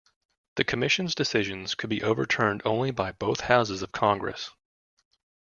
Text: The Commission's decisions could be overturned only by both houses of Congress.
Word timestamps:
The 0.55 0.63
Commission's 0.63 1.13
decisions 1.13 1.75
could 1.75 1.91
be 1.91 2.01
overturned 2.01 2.63
only 2.65 2.89
by 2.89 3.11
both 3.11 3.41
houses 3.41 3.83
of 3.83 3.91
Congress. 3.91 4.49